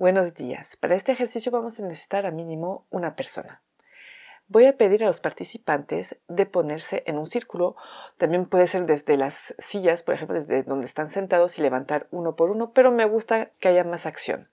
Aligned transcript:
Buenos 0.00 0.32
días. 0.32 0.78
Para 0.78 0.94
este 0.94 1.12
ejercicio 1.12 1.52
vamos 1.52 1.78
a 1.78 1.82
necesitar 1.82 2.24
a 2.24 2.30
mínimo 2.30 2.86
una 2.88 3.16
persona. 3.16 3.60
Voy 4.48 4.64
a 4.64 4.78
pedir 4.78 5.04
a 5.04 5.06
los 5.06 5.20
participantes 5.20 6.16
de 6.26 6.46
ponerse 6.46 7.02
en 7.04 7.18
un 7.18 7.26
círculo. 7.26 7.76
También 8.16 8.46
puede 8.46 8.66
ser 8.66 8.86
desde 8.86 9.18
las 9.18 9.54
sillas, 9.58 10.02
por 10.02 10.14
ejemplo, 10.14 10.38
desde 10.38 10.62
donde 10.62 10.86
están 10.86 11.08
sentados 11.08 11.58
y 11.58 11.62
levantar 11.62 12.08
uno 12.12 12.34
por 12.34 12.50
uno, 12.50 12.72
pero 12.72 12.90
me 12.90 13.04
gusta 13.04 13.50
que 13.60 13.68
haya 13.68 13.84
más 13.84 14.06
acción. 14.06 14.48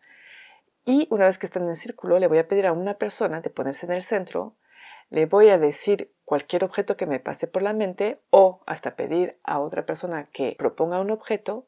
Y 0.83 1.07
una 1.11 1.27
vez 1.27 1.37
que 1.37 1.45
estén 1.45 1.63
en 1.63 1.69
el 1.69 1.77
círculo, 1.77 2.19
le 2.19 2.27
voy 2.27 2.39
a 2.39 2.49
pedir 2.49 2.67
a 2.67 2.73
una 2.73 2.95
persona 2.95 3.39
de 3.39 3.49
ponerse 3.49 3.85
en 3.85 3.93
el 3.93 4.01
centro, 4.01 4.57
le 5.09 5.27
voy 5.27 5.47
a 5.47 5.57
decir 5.57 6.11
cualquier 6.25 6.65
objeto 6.65 6.97
que 6.97 7.07
me 7.07 7.21
pase 7.21 7.47
por 7.47 7.61
la 7.61 7.71
mente 7.71 8.19
o 8.31 8.59
hasta 8.65 8.97
pedir 8.97 9.37
a 9.45 9.61
otra 9.61 9.85
persona 9.85 10.25
que 10.25 10.57
proponga 10.59 10.99
un 10.99 11.09
objeto 11.09 11.65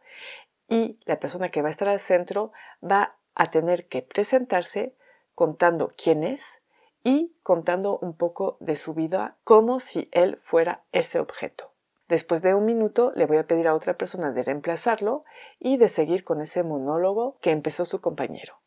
y 0.67 0.99
la 1.05 1.17
persona 1.21 1.47
que 1.47 1.61
va 1.61 1.69
a 1.69 1.71
estar 1.71 1.88
al 1.88 2.02
centro 2.02 2.52
va 2.83 3.19
a 3.40 3.50
tener 3.50 3.88
que 3.88 4.02
presentarse 4.02 4.95
contando 5.34 5.90
quién 5.95 6.23
es, 6.23 6.62
y 7.04 7.34
contando 7.44 7.98
un 8.00 8.16
poco 8.16 8.58
de 8.59 8.76
su 8.76 8.94
vida 8.94 9.38
como 9.44 9.80
si 9.80 10.09
él 10.12 10.38
fuera 10.42 10.84
ese 10.92 11.20
objeto. 11.20 11.72
Después 12.08 12.42
de 12.42 12.56
un 12.56 12.66
minuto 12.66 13.12
le 13.16 13.26
voy 13.26 13.38
a 13.38 13.48
pedir 13.48 13.67
a 13.67 13.76
otra 13.76 13.95
persona 13.95 14.32
de 14.32 14.44
reemplazarlo 14.44 15.23
y 15.60 15.78
de 15.78 15.88
seguir 15.88 16.23
con 16.23 16.42
ese 16.42 16.64
monólogo 16.64 17.38
que 17.42 17.52
empezó 17.52 17.86
su 17.86 18.02
compañero. 18.02 18.58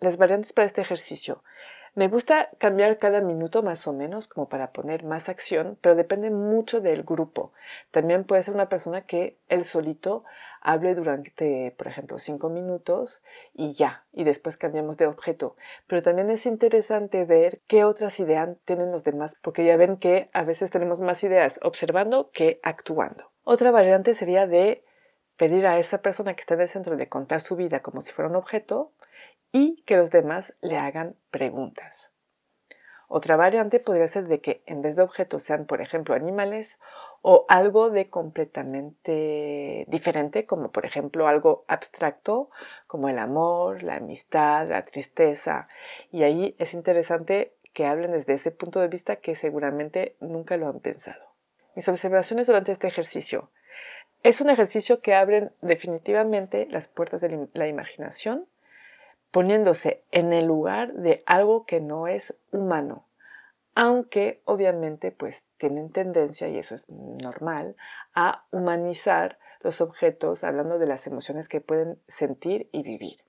Las 0.00 0.16
variantes 0.16 0.52
para 0.52 0.66
este 0.66 0.80
ejercicio. 0.80 1.42
Me 1.94 2.08
gusta 2.08 2.50
cambiar 2.58 2.98
cada 2.98 3.20
minuto 3.20 3.62
más 3.62 3.86
o 3.86 3.92
menos 3.92 4.26
como 4.26 4.48
para 4.48 4.72
poner 4.72 5.04
más 5.04 5.28
acción, 5.28 5.78
pero 5.80 5.94
depende 5.94 6.30
mucho 6.30 6.80
del 6.80 7.04
grupo. 7.04 7.52
También 7.92 8.24
puede 8.24 8.42
ser 8.42 8.54
una 8.54 8.68
persona 8.68 9.02
que 9.02 9.38
él 9.48 9.64
solito 9.64 10.24
hable 10.60 10.96
durante, 10.96 11.72
por 11.78 11.86
ejemplo, 11.86 12.18
cinco 12.18 12.48
minutos 12.48 13.22
y 13.52 13.70
ya, 13.70 14.04
y 14.12 14.24
después 14.24 14.56
cambiamos 14.56 14.96
de 14.96 15.06
objeto. 15.06 15.54
Pero 15.86 16.02
también 16.02 16.30
es 16.30 16.46
interesante 16.46 17.24
ver 17.24 17.60
qué 17.68 17.84
otras 17.84 18.18
ideas 18.18 18.48
tienen 18.64 18.90
los 18.90 19.04
demás, 19.04 19.36
porque 19.40 19.64
ya 19.64 19.76
ven 19.76 19.96
que 19.96 20.30
a 20.32 20.42
veces 20.42 20.72
tenemos 20.72 21.00
más 21.00 21.22
ideas 21.22 21.60
observando 21.62 22.30
que 22.32 22.58
actuando. 22.64 23.30
Otra 23.44 23.70
variante 23.70 24.14
sería 24.14 24.48
de 24.48 24.82
pedir 25.36 25.64
a 25.66 25.78
esa 25.78 25.98
persona 25.98 26.34
que 26.34 26.40
está 26.40 26.54
en 26.54 26.62
el 26.62 26.68
centro 26.68 26.96
de 26.96 27.08
contar 27.08 27.40
su 27.40 27.54
vida 27.54 27.82
como 27.82 28.02
si 28.02 28.12
fuera 28.12 28.30
un 28.30 28.36
objeto 28.36 28.90
y 29.54 29.76
que 29.86 29.96
los 29.96 30.10
demás 30.10 30.52
le 30.62 30.76
hagan 30.76 31.14
preguntas. 31.30 32.12
Otra 33.06 33.36
variante 33.36 33.78
podría 33.78 34.08
ser 34.08 34.26
de 34.26 34.40
que 34.40 34.58
en 34.66 34.82
vez 34.82 34.96
de 34.96 35.02
objetos 35.02 35.44
sean, 35.44 35.64
por 35.64 35.80
ejemplo, 35.80 36.16
animales 36.16 36.80
o 37.22 37.46
algo 37.48 37.90
de 37.90 38.10
completamente 38.10 39.84
diferente, 39.86 40.44
como 40.44 40.72
por 40.72 40.84
ejemplo 40.84 41.28
algo 41.28 41.64
abstracto, 41.68 42.50
como 42.88 43.08
el 43.08 43.20
amor, 43.20 43.84
la 43.84 43.96
amistad, 43.96 44.68
la 44.68 44.84
tristeza. 44.84 45.68
Y 46.10 46.24
ahí 46.24 46.56
es 46.58 46.74
interesante 46.74 47.54
que 47.72 47.86
hablen 47.86 48.10
desde 48.10 48.34
ese 48.34 48.50
punto 48.50 48.80
de 48.80 48.88
vista 48.88 49.16
que 49.16 49.36
seguramente 49.36 50.16
nunca 50.18 50.56
lo 50.56 50.66
han 50.66 50.80
pensado. 50.80 51.22
Mis 51.76 51.88
observaciones 51.88 52.48
durante 52.48 52.72
este 52.72 52.88
ejercicio. 52.88 53.52
Es 54.24 54.40
un 54.40 54.50
ejercicio 54.50 55.00
que 55.00 55.14
abre 55.14 55.50
definitivamente 55.60 56.66
las 56.70 56.88
puertas 56.88 57.20
de 57.20 57.48
la 57.52 57.68
imaginación 57.68 58.48
poniéndose 59.34 60.04
en 60.12 60.32
el 60.32 60.44
lugar 60.44 60.92
de 60.92 61.24
algo 61.26 61.66
que 61.66 61.80
no 61.80 62.06
es 62.06 62.38
humano, 62.52 63.08
aunque 63.74 64.40
obviamente 64.44 65.10
pues 65.10 65.42
tienen 65.56 65.90
tendencia, 65.90 66.48
y 66.48 66.56
eso 66.56 66.76
es 66.76 66.88
normal, 66.88 67.74
a 68.14 68.46
humanizar 68.52 69.40
los 69.58 69.80
objetos 69.80 70.44
hablando 70.44 70.78
de 70.78 70.86
las 70.86 71.08
emociones 71.08 71.48
que 71.48 71.60
pueden 71.60 72.00
sentir 72.06 72.68
y 72.70 72.84
vivir. 72.84 73.24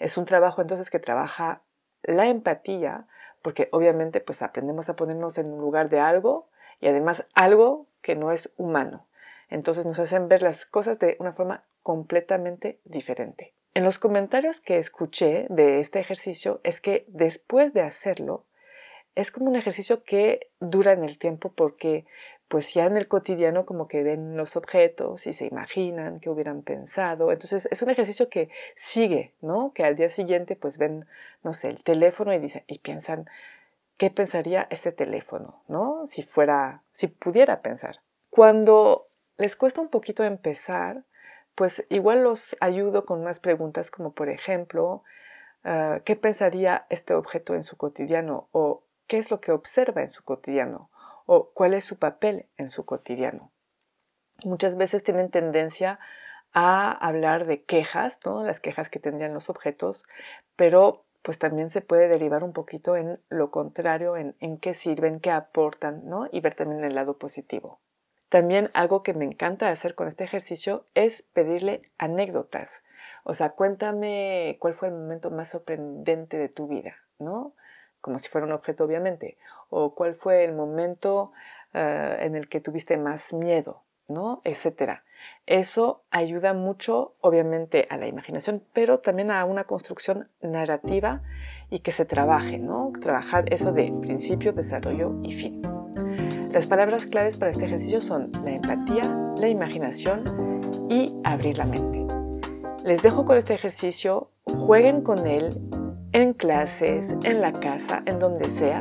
Es 0.00 0.18
un 0.18 0.24
trabajo 0.24 0.60
entonces 0.60 0.90
que 0.90 0.98
trabaja 0.98 1.62
la 2.02 2.26
empatía, 2.26 3.06
porque 3.40 3.68
obviamente 3.70 4.20
pues 4.20 4.42
aprendemos 4.42 4.88
a 4.88 4.96
ponernos 4.96 5.38
en 5.38 5.52
un 5.52 5.60
lugar 5.60 5.90
de 5.90 6.00
algo 6.00 6.48
y 6.80 6.88
además 6.88 7.24
algo 7.34 7.86
que 8.02 8.16
no 8.16 8.32
es 8.32 8.52
humano. 8.56 9.06
Entonces 9.48 9.86
nos 9.86 10.00
hacen 10.00 10.26
ver 10.26 10.42
las 10.42 10.66
cosas 10.66 10.98
de 10.98 11.16
una 11.20 11.34
forma 11.34 11.62
completamente 11.84 12.80
diferente. 12.82 13.54
En 13.74 13.82
los 13.82 13.98
comentarios 13.98 14.60
que 14.60 14.78
escuché 14.78 15.46
de 15.50 15.80
este 15.80 15.98
ejercicio 15.98 16.60
es 16.62 16.80
que 16.80 17.04
después 17.08 17.74
de 17.74 17.82
hacerlo, 17.82 18.44
es 19.16 19.32
como 19.32 19.46
un 19.46 19.56
ejercicio 19.56 20.04
que 20.04 20.48
dura 20.60 20.92
en 20.92 21.02
el 21.02 21.18
tiempo 21.18 21.52
porque 21.52 22.04
pues 22.46 22.72
ya 22.72 22.84
en 22.84 22.96
el 22.96 23.08
cotidiano 23.08 23.66
como 23.66 23.88
que 23.88 24.04
ven 24.04 24.36
los 24.36 24.56
objetos 24.56 25.26
y 25.26 25.32
se 25.32 25.46
imaginan 25.46 26.20
que 26.20 26.30
hubieran 26.30 26.62
pensado. 26.62 27.32
Entonces 27.32 27.66
es 27.68 27.82
un 27.82 27.90
ejercicio 27.90 28.28
que 28.28 28.48
sigue, 28.76 29.32
¿no? 29.40 29.72
Que 29.74 29.82
al 29.82 29.96
día 29.96 30.08
siguiente 30.08 30.54
pues 30.54 30.78
ven, 30.78 31.06
no 31.42 31.52
sé, 31.52 31.68
el 31.68 31.82
teléfono 31.82 32.32
y 32.32 32.38
dicen 32.38 32.62
y 32.68 32.78
piensan 32.78 33.28
qué 33.96 34.08
pensaría 34.08 34.68
este 34.70 34.92
teléfono, 34.92 35.62
¿no? 35.66 36.06
Si 36.06 36.22
fuera, 36.22 36.82
si 36.92 37.08
pudiera 37.08 37.60
pensar. 37.60 38.00
Cuando 38.30 39.08
les 39.36 39.56
cuesta 39.56 39.80
un 39.80 39.88
poquito 39.88 40.22
empezar, 40.22 41.02
pues 41.54 41.86
igual 41.88 42.22
los 42.22 42.56
ayudo 42.60 43.04
con 43.04 43.20
unas 43.20 43.40
preguntas 43.40 43.90
como 43.90 44.12
por 44.12 44.28
ejemplo, 44.28 45.02
ah, 45.64 46.00
¿qué 46.04 46.16
pensaría 46.16 46.86
este 46.90 47.14
objeto 47.14 47.54
en 47.54 47.62
su 47.62 47.76
cotidiano? 47.76 48.48
¿O 48.52 48.84
qué 49.06 49.18
es 49.18 49.30
lo 49.30 49.40
que 49.40 49.52
observa 49.52 50.02
en 50.02 50.08
su 50.08 50.24
cotidiano? 50.24 50.90
¿O 51.26 51.50
cuál 51.50 51.74
es 51.74 51.84
su 51.84 51.98
papel 51.98 52.46
en 52.56 52.70
su 52.70 52.84
cotidiano? 52.84 53.50
Muchas 54.44 54.76
veces 54.76 55.04
tienen 55.04 55.30
tendencia 55.30 56.00
a 56.52 56.90
hablar 56.90 57.46
de 57.46 57.64
quejas, 57.64 58.18
¿no? 58.24 58.44
las 58.44 58.60
quejas 58.60 58.88
que 58.88 59.00
tendrían 59.00 59.34
los 59.34 59.50
objetos, 59.50 60.04
pero 60.56 61.04
pues 61.22 61.38
también 61.38 61.70
se 61.70 61.80
puede 61.80 62.08
derivar 62.08 62.44
un 62.44 62.52
poquito 62.52 62.96
en 62.96 63.20
lo 63.28 63.50
contrario, 63.50 64.16
en, 64.16 64.36
en 64.40 64.58
qué 64.58 64.74
sirven, 64.74 65.20
qué 65.20 65.30
aportan, 65.30 66.02
¿no? 66.08 66.28
y 66.30 66.40
ver 66.40 66.54
también 66.54 66.84
el 66.84 66.94
lado 66.94 67.18
positivo. 67.18 67.80
También 68.34 68.68
algo 68.74 69.04
que 69.04 69.14
me 69.14 69.24
encanta 69.24 69.68
hacer 69.68 69.94
con 69.94 70.08
este 70.08 70.24
ejercicio 70.24 70.86
es 70.94 71.22
pedirle 71.22 71.82
anécdotas. 71.98 72.82
O 73.22 73.32
sea, 73.32 73.50
cuéntame 73.50 74.56
cuál 74.58 74.74
fue 74.74 74.88
el 74.88 74.94
momento 74.94 75.30
más 75.30 75.50
sorprendente 75.50 76.36
de 76.36 76.48
tu 76.48 76.66
vida, 76.66 76.96
¿no? 77.20 77.54
Como 78.00 78.18
si 78.18 78.28
fuera 78.28 78.44
un 78.44 78.52
objeto, 78.52 78.86
obviamente. 78.86 79.36
O 79.70 79.94
cuál 79.94 80.16
fue 80.16 80.42
el 80.42 80.52
momento 80.52 81.30
eh, 81.74 82.16
en 82.22 82.34
el 82.34 82.48
que 82.48 82.60
tuviste 82.60 82.98
más 82.98 83.32
miedo, 83.32 83.84
¿no? 84.08 84.40
Etcétera. 84.42 85.04
Eso 85.46 86.02
ayuda 86.10 86.54
mucho, 86.54 87.14
obviamente, 87.20 87.86
a 87.88 87.96
la 87.98 88.08
imaginación, 88.08 88.64
pero 88.72 88.98
también 88.98 89.30
a 89.30 89.44
una 89.44 89.62
construcción 89.62 90.28
narrativa 90.40 91.22
y 91.70 91.78
que 91.78 91.92
se 91.92 92.04
trabaje, 92.04 92.58
¿no? 92.58 92.90
Trabajar 93.00 93.44
eso 93.52 93.70
de 93.70 93.94
principio, 94.02 94.52
desarrollo 94.52 95.20
y 95.22 95.30
fin. 95.34 95.73
Las 96.54 96.68
palabras 96.68 97.06
claves 97.06 97.36
para 97.36 97.50
este 97.50 97.64
ejercicio 97.64 98.00
son 98.00 98.30
la 98.44 98.52
empatía, 98.52 99.02
la 99.38 99.48
imaginación 99.48 100.22
y 100.88 101.12
abrir 101.24 101.58
la 101.58 101.64
mente. 101.64 102.06
Les 102.84 103.02
dejo 103.02 103.24
con 103.24 103.36
este 103.36 103.54
ejercicio, 103.54 104.30
jueguen 104.44 105.02
con 105.02 105.26
él 105.26 105.48
en 106.12 106.32
clases, 106.32 107.16
en 107.24 107.40
la 107.40 107.50
casa, 107.50 108.04
en 108.06 108.20
donde 108.20 108.48
sea, 108.48 108.78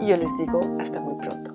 y 0.00 0.08
yo 0.08 0.16
les 0.16 0.36
digo 0.36 0.58
hasta 0.80 1.00
muy 1.00 1.14
pronto. 1.24 1.51